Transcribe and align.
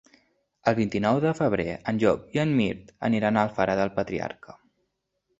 El 0.69 0.75
vint-i-nou 0.77 1.17
de 1.25 1.33
febrer 1.39 1.67
en 1.91 1.99
Llop 2.03 2.23
i 2.37 2.41
en 2.43 2.53
Mirt 2.59 2.89
aniran 3.09 3.37
a 3.37 3.43
Alfara 3.49 3.75
del 3.81 3.93
Patriarca. 3.99 4.57